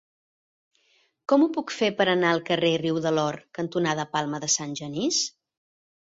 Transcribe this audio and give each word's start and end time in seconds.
Com 1.33 1.43
ho 1.45 1.49
puc 1.57 1.73
fer 1.79 1.89
per 1.99 2.07
anar 2.13 2.31
al 2.37 2.41
carrer 2.47 2.73
Riu 2.85 2.99
de 3.05 3.13
l'Or 3.19 3.39
cantonada 3.59 4.09
Palma 4.17 4.43
de 4.47 4.53
Sant 4.57 4.75
Genís? 4.83 5.23